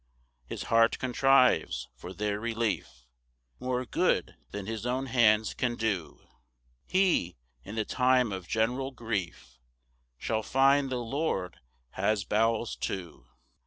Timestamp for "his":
0.55-0.63, 4.65-4.83